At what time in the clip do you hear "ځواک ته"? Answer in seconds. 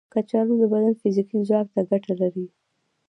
1.47-1.81